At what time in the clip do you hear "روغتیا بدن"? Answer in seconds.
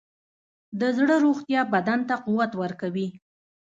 1.25-1.99